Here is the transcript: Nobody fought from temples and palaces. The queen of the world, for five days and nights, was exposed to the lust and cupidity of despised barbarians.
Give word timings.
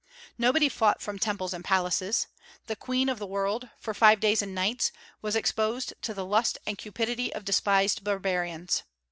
Nobody 0.39 0.67
fought 0.67 0.99
from 0.99 1.19
temples 1.19 1.53
and 1.53 1.63
palaces. 1.63 2.25
The 2.65 2.75
queen 2.75 3.07
of 3.07 3.19
the 3.19 3.27
world, 3.27 3.69
for 3.77 3.93
five 3.93 4.19
days 4.19 4.41
and 4.41 4.55
nights, 4.55 4.91
was 5.21 5.35
exposed 5.35 5.93
to 6.01 6.15
the 6.15 6.25
lust 6.25 6.57
and 6.65 6.75
cupidity 6.75 7.31
of 7.31 7.45
despised 7.45 8.03
barbarians. 8.03 8.81